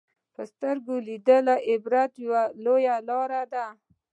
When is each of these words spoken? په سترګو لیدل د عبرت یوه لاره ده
په 0.33 0.41
سترګو 0.51 0.95
لیدل 1.07 1.43
د 1.57 1.63
عبرت 1.69 2.11
یوه 2.25 2.43
لاره 3.07 3.43
ده 3.53 3.65